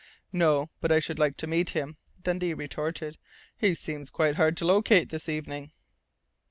"No 0.33 0.71
but 0.79 0.91
I 0.91 0.99
should 0.99 1.19
like 1.19 1.37
to 1.37 1.45
meet 1.45 1.69
him," 1.77 1.95
Dundee 2.23 2.55
retorted. 2.55 3.19
"He 3.55 3.75
seems 3.75 4.09
quite 4.09 4.33
hard 4.33 4.57
to 4.57 4.65
locate 4.65 5.09
this 5.09 5.29
evening." 5.29 5.73